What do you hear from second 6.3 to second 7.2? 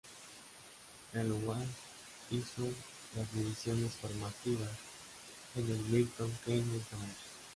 Keynes Dons.